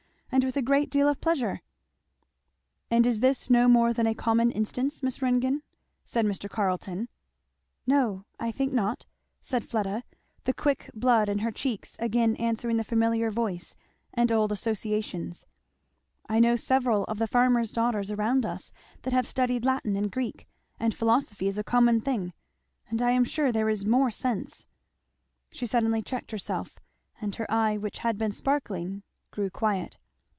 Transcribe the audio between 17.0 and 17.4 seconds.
of the